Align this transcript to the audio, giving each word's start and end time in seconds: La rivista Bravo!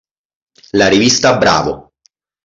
La 0.71 0.87
rivista 0.93 1.37
Bravo! 1.37 1.91